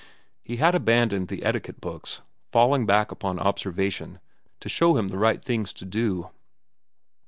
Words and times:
He 0.41 0.57
had 0.57 0.73
abandoned 0.73 1.27
the 1.27 1.45
etiquette 1.45 1.79
books, 1.79 2.21
falling 2.51 2.87
back 2.87 3.11
upon 3.11 3.37
observation 3.37 4.19
to 4.59 4.67
show 4.67 4.97
him 4.97 5.09
the 5.09 5.19
right 5.19 5.45
things 5.45 5.71
to 5.73 5.85
do. 5.85 6.31